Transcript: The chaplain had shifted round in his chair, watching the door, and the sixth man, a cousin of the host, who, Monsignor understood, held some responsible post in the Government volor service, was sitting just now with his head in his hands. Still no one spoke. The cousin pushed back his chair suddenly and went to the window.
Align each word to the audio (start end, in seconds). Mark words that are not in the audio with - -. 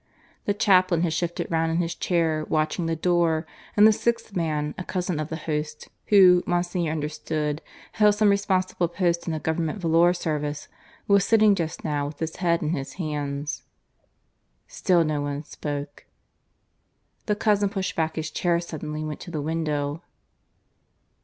The 0.45 0.55
chaplain 0.55 1.01
had 1.03 1.13
shifted 1.13 1.51
round 1.51 1.71
in 1.73 1.77
his 1.77 1.93
chair, 1.93 2.43
watching 2.49 2.87
the 2.87 2.95
door, 2.95 3.45
and 3.77 3.85
the 3.85 3.91
sixth 3.93 4.35
man, 4.35 4.73
a 4.75 4.83
cousin 4.83 5.19
of 5.19 5.29
the 5.29 5.35
host, 5.35 5.89
who, 6.07 6.41
Monsignor 6.47 6.91
understood, 6.91 7.61
held 7.91 8.15
some 8.15 8.31
responsible 8.31 8.87
post 8.87 9.27
in 9.27 9.33
the 9.33 9.39
Government 9.39 9.77
volor 9.79 10.13
service, 10.17 10.67
was 11.07 11.23
sitting 11.23 11.53
just 11.53 11.83
now 11.83 12.07
with 12.07 12.17
his 12.17 12.37
head 12.37 12.63
in 12.63 12.69
his 12.69 12.93
hands. 12.93 13.61
Still 14.67 15.03
no 15.03 15.21
one 15.21 15.43
spoke. 15.43 16.07
The 17.27 17.35
cousin 17.35 17.69
pushed 17.69 17.95
back 17.95 18.15
his 18.15 18.31
chair 18.31 18.59
suddenly 18.59 19.01
and 19.01 19.07
went 19.07 19.19
to 19.19 19.29
the 19.29 19.39
window. 19.43 20.01